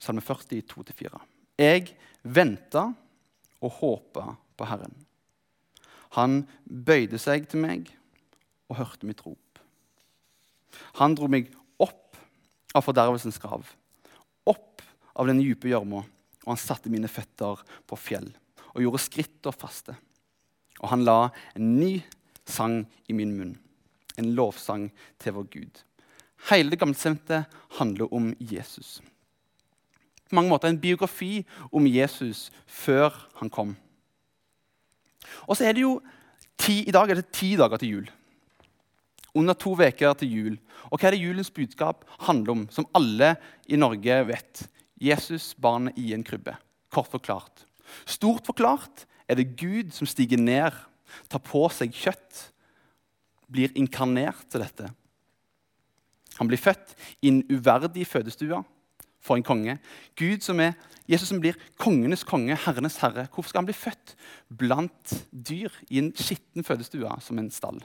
salme 0.01 0.25
40, 0.25 0.63
2-4. 0.71 1.21
Jeg 1.61 1.95
venta 2.23 2.91
og 3.61 3.75
håpa 3.81 4.35
på 4.57 4.69
Herren. 4.69 4.95
Han 6.17 6.43
bøyde 6.65 7.21
seg 7.21 7.47
til 7.51 7.63
meg 7.63 7.91
og 8.71 8.81
hørte 8.81 9.07
mitt 9.07 9.21
rop. 9.25 9.61
Han 10.99 11.15
dro 11.19 11.29
meg 11.31 11.51
opp 11.83 12.17
av 12.75 12.87
fordervelsens 12.87 13.39
grav, 13.43 13.67
opp 14.49 14.83
av 15.15 15.29
den 15.29 15.43
dype 15.43 15.69
gjørma 15.71 16.05
og 16.45 16.55
han 16.55 16.61
satte 16.61 16.91
mine 16.93 17.11
føtter 17.11 17.61
på 17.89 17.99
fjell 18.01 18.31
og 18.71 18.83
gjorde 18.85 19.03
skritt 19.03 19.49
og 19.51 19.57
faste. 19.59 19.97
Og 20.81 20.93
han 20.93 21.05
la 21.05 21.31
en 21.55 21.77
ny 21.79 22.01
sang 22.49 22.83
i 23.09 23.17
min 23.17 23.35
munn, 23.37 23.55
en 24.19 24.33
lovsang 24.37 24.89
til 25.21 25.37
vår 25.37 25.49
Gud. 25.53 25.83
Hele 26.49 26.73
Det 26.73 26.81
gamle 26.81 26.97
testamentet 26.97 27.47
handler 27.79 28.13
om 28.15 28.33
Jesus. 28.41 29.01
På 30.29 30.39
mange 30.39 30.49
måter 30.49 30.71
en 30.71 30.81
biografi 30.81 31.45
om 31.73 31.87
Jesus 31.87 32.51
før 32.67 33.13
han 33.41 33.51
kom. 33.51 33.75
Og 35.47 35.57
så 35.57 35.67
er 35.67 35.75
det 35.77 35.85
jo 35.85 35.99
ti, 36.59 36.85
I 36.87 36.95
dag 36.95 37.11
er 37.11 37.21
det 37.21 37.33
ti 37.35 37.57
dager 37.59 37.77
til 37.77 37.95
jul. 37.97 38.11
Under 39.35 39.55
to 39.55 39.75
uker 39.75 40.15
til 40.15 40.33
jul. 40.33 40.59
Og 40.91 40.99
hva 40.99 41.11
er 41.11 41.15
det 41.15 41.23
julens 41.23 41.51
budskap 41.51 42.05
handler 42.27 42.53
om, 42.53 42.69
som 42.71 42.89
alle 42.95 43.37
i 43.69 43.77
Norge 43.77 44.27
vet? 44.27 44.65
Jesus, 45.01 45.55
barnet 45.55 45.99
i 45.99 46.13
en 46.15 46.25
krybbe. 46.25 46.57
Kort 46.91 47.11
forklart. 47.11 47.67
Stort 48.07 48.47
forklart 48.47 49.07
er 49.31 49.39
det 49.39 49.53
Gud 49.61 49.93
som 49.95 50.09
stiger 50.11 50.41
ned, 50.41 50.75
tar 51.31 51.43
på 51.47 51.63
seg 51.75 51.95
kjøtt, 51.95 52.49
blir 53.51 53.73
inkarnert 53.79 54.43
til 54.51 54.63
dette. 54.63 54.91
Han 56.39 56.49
blir 56.51 56.61
født 56.61 56.95
i 57.23 57.31
en 57.31 57.43
uverdig 57.51 58.07
fødestue 58.09 58.63
for 59.21 59.37
en 59.37 59.45
konge. 59.45 59.77
Gud 60.19 60.43
som 60.45 60.61
er, 60.63 60.77
Jesus 61.11 61.29
som 61.29 61.41
blir 61.43 61.59
kongenes 61.81 62.25
konge, 62.25 62.57
herrenes 62.65 62.99
herre. 63.03 63.27
Hvorfor 63.29 63.51
skal 63.51 63.63
han 63.63 63.69
bli 63.69 63.77
født 63.77 64.15
blant 64.49 65.15
dyr 65.31 65.75
i 65.91 66.01
en 66.01 66.13
skitten 66.17 66.65
fødestue 66.67 67.11
som 67.23 67.41
en 67.43 67.51
stall? 67.53 67.83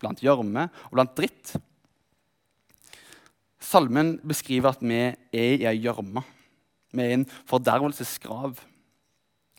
Blant 0.00 0.20
gjørme 0.24 0.66
og 0.88 0.96
blant 0.96 1.14
dritt. 1.16 1.54
Salmen 3.62 4.16
beskriver 4.26 4.74
at 4.74 4.82
vi 4.82 4.96
er 4.96 5.14
i 5.32 5.68
ei 5.68 5.76
gjørme 5.80 6.24
i 6.96 7.12
en 7.12 7.26
fordervelsesgrav. 7.48 8.58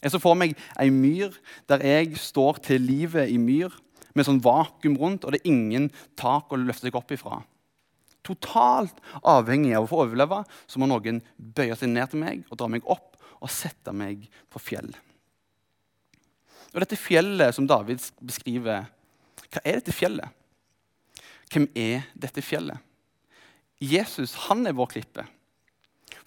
Jeg 0.04 0.14
så 0.14 0.22
for 0.22 0.38
meg 0.38 0.54
ei 0.80 0.90
myr 0.94 1.36
der 1.70 1.84
jeg 1.86 2.18
står 2.22 2.62
til 2.68 2.84
livet 2.86 3.32
i 3.34 3.38
myr, 3.42 3.74
med 4.18 4.26
sånn 4.26 4.42
vakuum 4.42 4.96
rundt, 4.98 5.26
og 5.26 5.34
det 5.34 5.44
er 5.44 5.52
ingen 5.52 5.92
tak 6.18 6.50
å 6.50 6.58
løfte 6.58 6.88
seg 6.88 6.96
opp 6.98 7.12
ifra. 7.14 7.44
Totalt 8.26 8.98
avhengig 9.22 9.76
av 9.78 9.86
å 9.86 9.92
få 9.92 10.02
overleve 10.04 10.42
så 10.66 10.82
må 10.82 10.90
noen 10.90 11.22
bøye 11.38 11.78
seg 11.78 11.94
ned 11.94 12.12
til 12.12 12.24
meg 12.24 12.42
og 12.50 12.58
dra 12.60 12.70
meg 12.72 12.88
opp 12.90 13.16
og 13.38 13.54
sette 13.54 13.94
meg 13.94 14.26
på 14.52 14.62
fjell. 14.62 14.90
Og 16.74 16.82
Dette 16.84 17.00
fjellet 17.00 17.56
som 17.56 17.70
David 17.70 18.02
beskriver, 18.20 18.90
hva 19.48 19.64
er 19.64 19.80
dette 19.80 19.96
fjellet? 19.96 20.34
Hvem 21.48 21.70
er 21.78 22.10
dette 22.18 22.44
fjellet? 22.44 22.82
Jesus 23.80 24.34
han 24.48 24.66
er 24.68 24.76
vår 24.76 24.90
klippe. 24.98 25.24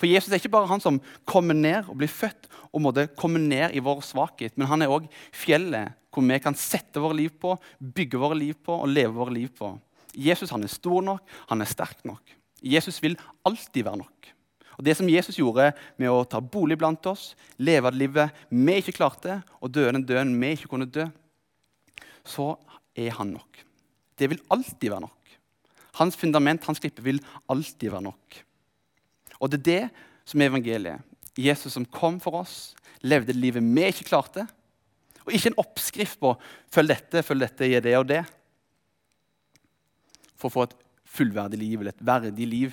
For 0.00 0.08
Jesus 0.08 0.32
er 0.32 0.40
ikke 0.40 0.52
bare 0.54 0.70
han 0.70 0.80
som 0.80 0.96
kommer 1.28 1.56
ned 1.56 1.90
og 1.90 1.98
blir 2.00 2.08
født 2.08 2.48
og 2.70 2.80
måtte 2.86 3.08
komme 3.18 3.42
ned 3.42 3.74
i 3.76 3.82
vår 3.84 4.00
svakhet, 4.06 4.56
men 4.56 4.70
han 4.70 4.80
er 4.80 4.92
òg 4.92 5.10
fjellet 5.36 5.96
hvor 6.10 6.24
vi 6.26 6.40
kan 6.42 6.56
sette 6.58 7.02
våre 7.02 7.18
liv 7.18 7.34
på, 7.38 7.52
bygge 7.78 8.18
våre 8.18 8.38
liv 8.38 8.56
på 8.64 8.74
og 8.80 8.90
leve 8.90 9.12
våre 9.14 9.34
liv 9.36 9.52
på. 9.54 9.74
Jesus 10.16 10.50
han 10.50 10.64
er 10.64 10.72
stor 10.72 11.04
nok, 11.04 11.22
han 11.52 11.62
er 11.62 11.70
sterk 11.70 12.00
nok. 12.08 12.32
Jesus 12.64 12.98
vil 13.02 13.18
alltid 13.46 13.86
være 13.86 14.00
nok. 14.00 14.30
Og 14.80 14.84
Det 14.84 14.96
som 14.96 15.08
Jesus 15.12 15.36
gjorde 15.36 15.70
med 16.00 16.08
å 16.08 16.24
ta 16.24 16.40
bolig 16.40 16.78
blant 16.80 17.04
oss, 17.06 17.34
leve 17.60 17.92
det 17.92 18.00
livet 18.00 18.36
vi 18.48 18.78
ikke 18.80 18.96
klarte, 18.96 19.42
og 19.60 19.72
dø 19.76 19.84
den 19.92 20.06
døden 20.08 20.32
vi 20.40 20.54
ikke 20.56 20.70
kunne 20.72 20.88
dø, 20.88 21.04
så 22.24 22.54
er 22.96 23.12
han 23.18 23.34
nok. 23.36 23.60
Det 24.16 24.30
vil 24.32 24.40
alltid 24.48 24.88
være 24.88 25.04
nok. 25.04 25.34
Hans 26.00 26.16
fundament, 26.16 26.64
hans 26.64 26.80
klippe, 26.80 27.04
vil 27.04 27.20
alltid 27.52 27.92
være 27.92 28.08
nok. 28.08 28.40
Og 29.40 29.50
det 29.50 29.60
er 29.60 29.68
det 29.70 30.06
som 30.28 30.40
er 30.40 30.50
evangeliet. 30.50 31.06
Jesus 31.40 31.72
som 31.72 31.86
kom 31.88 32.18
for 32.20 32.42
oss, 32.42 32.74
levde 33.00 33.36
livet 33.36 33.64
vi 33.64 33.86
ikke 33.88 34.08
klarte. 34.10 34.44
Og 35.24 35.32
ikke 35.32 35.52
en 35.52 35.62
oppskrift 35.62 36.20
på 36.20 36.34
'følg 36.70 36.88
dette, 36.88 37.22
følg 37.22 37.40
dette, 37.40 37.68
gjør 37.68 37.80
det 37.80 37.96
og 37.98 38.06
det'. 38.08 38.30
For 40.36 40.48
å 40.48 40.52
få 40.52 40.62
et 40.64 40.76
fullverdig 41.04 41.58
liv 41.58 41.80
eller 41.80 41.92
et 41.92 42.06
verdig 42.06 42.46
liv. 42.46 42.72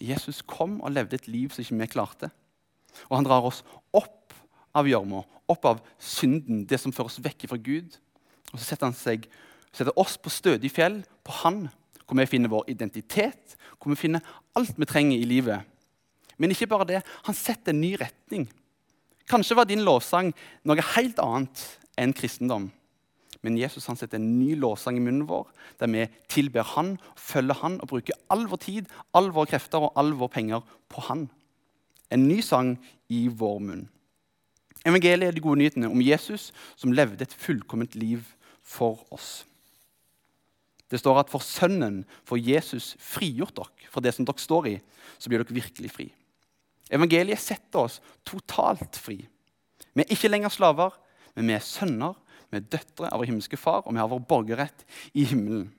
Jesus 0.00 0.42
kom 0.42 0.80
og 0.80 0.92
levde 0.92 1.16
et 1.16 1.28
liv 1.28 1.50
som 1.50 1.62
ikke 1.62 1.80
vi 1.80 1.86
klarte. 1.86 2.30
Og 3.08 3.16
han 3.16 3.24
drar 3.24 3.44
oss 3.44 3.62
opp 3.92 4.34
av 4.76 4.88
gjørma, 4.88 5.22
opp 5.48 5.64
av 5.64 5.80
synden, 5.98 6.66
det 6.66 6.80
som 6.80 6.92
fører 6.92 7.06
oss 7.06 7.22
vekk 7.22 7.48
fra 7.48 7.56
Gud. 7.56 7.96
Og 8.52 8.58
så 8.58 8.64
setter 8.64 8.86
han 8.86 8.96
seg, 8.96 9.26
setter 9.72 9.96
oss 9.98 10.16
på 10.20 10.32
stødig 10.32 10.70
fjell, 10.72 11.02
på 11.24 11.32
Han, 11.42 11.68
hvor 12.06 12.18
vi 12.20 12.28
finner 12.30 12.52
vår 12.52 12.68
identitet, 12.70 13.56
hvor 13.80 13.92
vi 13.92 13.98
finner 13.98 14.24
alt 14.56 14.78
vi 14.78 14.88
trenger 14.88 15.18
i 15.18 15.28
livet. 15.28 15.66
Men 16.38 16.52
ikke 16.52 16.68
bare 16.70 16.88
det, 16.88 17.02
han 17.26 17.34
setter 17.36 17.72
en 17.72 17.80
ny 17.80 17.94
retning. 18.00 18.46
Kanskje 19.26 19.56
var 19.58 19.66
din 19.66 19.84
lovsang 19.84 20.32
noe 20.66 20.84
helt 20.94 21.18
annet 21.22 21.62
enn 21.98 22.14
kristendom. 22.14 22.68
Men 23.42 23.58
Jesus 23.58 23.86
han 23.86 23.98
setter 23.98 24.20
en 24.20 24.38
ny 24.38 24.54
lovsang 24.58 24.98
i 24.98 25.02
munnen 25.02 25.26
vår, 25.28 25.48
der 25.80 25.90
vi 25.92 26.06
tilber 26.32 26.66
han, 26.74 26.96
følger 27.18 27.58
han 27.62 27.80
og 27.82 27.90
bruker 27.92 28.16
all 28.32 28.46
vår 28.50 28.62
tid, 28.62 28.88
all 29.14 29.30
våre 29.34 29.50
krefter 29.52 29.86
og 29.86 29.98
all 29.98 30.14
våre 30.18 30.34
penger 30.34 30.64
på 30.92 31.04
han. 31.08 31.26
En 32.10 32.26
ny 32.28 32.40
sang 32.44 32.76
i 33.12 33.26
vår 33.28 33.60
munn. 33.62 33.84
Evangeliet 34.86 35.32
er 35.32 35.34
de 35.34 35.42
gode 35.42 35.58
nyhetene 35.58 35.90
om 35.90 36.02
Jesus 36.02 36.52
som 36.78 36.94
levde 36.94 37.26
et 37.26 37.34
fullkomment 37.34 37.96
liv 37.98 38.22
for 38.62 39.02
oss. 39.14 39.44
Det 40.90 41.00
står 41.00 41.24
at 41.24 41.32
for 41.32 41.42
Sønnen 41.42 42.04
for 42.26 42.38
Jesus 42.38 42.94
frigjort 43.02 43.56
dere 43.58 43.90
for 43.90 44.04
det 44.04 44.12
som 44.14 44.26
dere 44.26 44.42
står 44.42 44.68
i. 44.70 44.76
Så 45.18 45.30
blir 45.30 45.42
dere 45.42 45.56
virkelig 45.56 45.90
fri. 45.90 46.06
Evangeliet 46.92 47.42
setter 47.42 47.88
oss 47.88 47.98
totalt 48.26 48.98
fri. 49.00 49.18
Vi 49.96 50.04
er 50.04 50.12
ikke 50.14 50.30
lenger 50.30 50.52
slaver, 50.54 50.94
men 51.34 51.50
vi 51.50 51.56
er 51.56 51.64
sønner, 51.64 52.14
vi 52.52 52.60
er 52.60 52.68
døtre 52.70 53.10
av 53.10 53.18
vår 53.18 53.32
himmelske 53.32 53.58
far, 53.58 53.82
og 53.82 53.96
vi 53.96 54.00
har 54.00 54.10
vår 54.12 54.22
borgerrett 54.28 54.86
i 55.16 55.26
himmelen. 55.26 55.72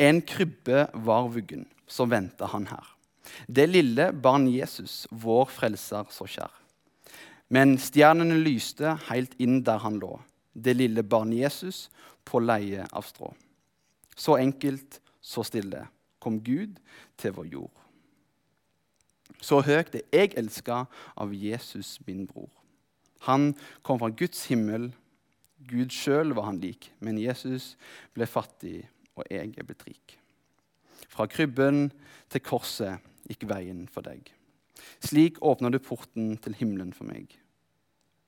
En 0.00 0.20
krybbe 0.24 0.86
var 1.06 1.28
vuggen, 1.32 1.66
så 1.88 2.06
venta 2.08 2.48
han 2.52 2.68
her. 2.68 2.86
Det 3.48 3.68
lille 3.68 4.10
barn 4.12 4.48
Jesus, 4.50 5.04
vår 5.12 5.48
frelser, 5.52 6.08
så 6.12 6.26
kjær. 6.28 6.52
Men 7.52 7.76
stjernene 7.80 8.36
lyste 8.44 8.96
helt 9.08 9.32
inn 9.42 9.62
der 9.66 9.80
han 9.82 9.98
lå 10.02 10.18
det 10.54 10.76
lille 10.76 11.02
barnet 11.02 11.42
Jesus 11.42 11.88
på 12.26 12.40
leie 12.42 12.86
av 12.92 13.06
strå. 13.06 13.32
Så 14.16 14.36
enkelt, 14.40 15.00
så 15.20 15.44
stille 15.46 15.86
kom 16.20 16.40
Gud 16.44 16.78
til 17.20 17.34
vår 17.36 17.46
jord. 17.52 17.76
Så 19.40 19.62
høyt 19.64 19.94
er 19.96 20.04
jeg 20.12 20.34
elska 20.36 20.84
av 21.16 21.32
Jesus, 21.32 21.98
min 22.06 22.26
bror. 22.28 22.50
Han 23.24 23.54
kom 23.82 24.00
fra 24.00 24.10
Guds 24.12 24.46
himmel. 24.50 24.90
Gud 25.68 25.92
sjøl 25.92 26.34
var 26.36 26.48
han 26.50 26.60
lik, 26.60 26.90
men 27.00 27.20
Jesus 27.20 27.74
ble 28.16 28.28
fattig, 28.28 28.82
og 29.16 29.24
jeg 29.30 29.52
er 29.56 29.66
blitt 29.68 29.84
rik. 29.88 30.16
Fra 31.10 31.26
krybben 31.28 31.88
til 32.32 32.44
korset 32.44 33.00
gikk 33.28 33.46
veien 33.50 33.86
for 33.92 34.04
deg. 34.04 34.28
Slik 35.04 35.40
åpner 35.44 35.72
du 35.72 35.80
porten 35.82 36.34
til 36.40 36.56
himmelen 36.56 36.92
for 36.96 37.08
meg. 37.08 37.32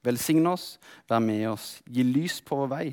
Velsign 0.03 0.47
oss, 0.51 0.77
vær 1.09 1.23
med 1.23 1.47
oss, 1.53 1.77
gi 1.87 2.03
lys 2.07 2.41
på 2.43 2.59
vår 2.59 2.71
vei, 2.73 2.87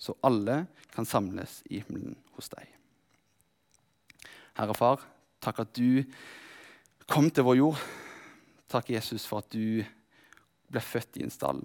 så 0.00 0.16
alle 0.24 0.62
kan 0.94 1.08
samles 1.08 1.60
i 1.68 1.82
himmelen 1.82 2.16
hos 2.36 2.48
deg. 2.52 2.64
Herre 4.56 4.76
Far, 4.76 5.04
takk 5.44 5.62
at 5.64 5.74
du 5.76 6.00
kom 7.10 7.28
til 7.32 7.46
vår 7.46 7.58
jord. 7.60 7.82
Takk, 8.70 8.92
Jesus, 8.94 9.26
for 9.28 9.42
at 9.42 9.52
du 9.52 9.82
ble 10.70 10.82
født 10.84 11.18
i 11.18 11.26
en 11.26 11.34
stall. 11.34 11.60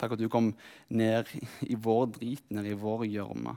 Takk 0.00 0.16
at 0.16 0.22
du 0.22 0.28
kom 0.32 0.52
ned 0.92 1.30
i 1.64 1.76
vår 1.78 2.08
drit, 2.16 2.44
ned 2.52 2.66
i 2.68 2.76
vår 2.78 3.06
gjørme, 3.06 3.54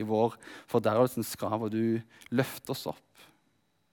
i 0.00 0.06
vår 0.08 0.38
fordervelsens 0.70 1.34
grav, 1.38 1.66
og 1.68 1.74
du 1.74 2.00
løfter 2.32 2.74
oss 2.74 2.86
opp. 2.90 3.26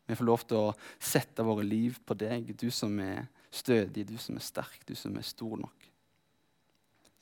Vi 0.09 0.17
får 0.17 0.25
lov 0.25 0.45
til 0.49 0.69
å 0.69 0.75
sette 0.97 1.45
våre 1.45 1.65
liv 1.67 1.99
på 2.07 2.15
deg, 2.17 2.55
du 2.57 2.69
som 2.73 2.95
er 3.03 3.27
stødig, 3.51 4.05
du 4.07 4.17
som 4.21 4.37
er 4.37 4.45
sterk, 4.45 4.81
du 4.85 4.95
som 4.97 5.15
er 5.17 5.25
stor 5.25 5.57
nok. 5.59 5.87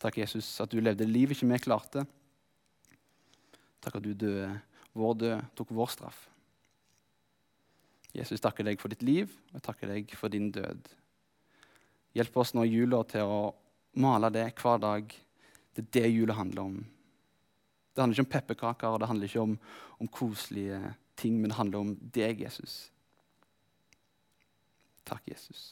Takk, 0.01 0.19
Jesus, 0.22 0.50
at 0.62 0.72
du 0.72 0.81
levde 0.81 1.07
livet 1.07 1.38
ikke 1.38 1.50
vi 1.50 1.60
klarte. 1.63 2.05
Takk 3.81 3.98
at 3.98 4.05
du 4.05 4.13
døde 4.13 4.51
vår 4.98 5.15
død, 5.22 5.48
tok 5.57 5.72
vår 5.74 5.93
straff. 5.93 6.27
Jesus, 8.17 8.41
takker 8.41 8.65
deg 8.65 8.81
for 8.81 8.93
ditt 8.93 9.05
liv, 9.05 9.31
og 9.50 9.60
jeg 9.60 9.65
takker 9.65 9.93
deg 9.93 10.13
for 10.17 10.34
din 10.34 10.50
død. 10.53 10.89
Hjelp 12.17 12.38
oss 12.41 12.53
nå 12.57 12.65
i 12.65 12.74
jula 12.74 13.03
til 13.10 13.29
å 13.29 13.41
male 14.01 14.31
det 14.34 14.48
hver 14.57 14.79
dag. 14.81 15.12
Det 15.74 15.84
er 15.84 15.89
det 16.00 16.13
jula 16.13 16.38
handler 16.38 16.63
om. 16.63 16.77
Det 17.93 18.01
handler 18.01 18.17
ikke 18.17 18.25
om 18.25 18.34
pepperkaker 18.34 18.93
og 18.93 19.01
det 19.01 19.10
handler 19.10 19.29
ikke 19.29 19.43
om, 19.43 19.57
om 20.01 20.10
koselige 20.13 20.79
ting, 21.17 21.39
men 21.39 21.51
det 21.51 21.57
handler 21.57 21.81
om 21.81 21.93
deg, 22.13 22.41
Jesus. 22.46 22.88
Takk, 25.07 25.24
Jesus. 25.29 25.72